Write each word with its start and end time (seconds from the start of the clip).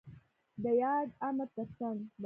د 0.63 0.65
ياد 0.81 1.09
امر 1.27 1.47
تر 1.55 1.67
څنګ 1.77 1.97
ب 2.15 2.17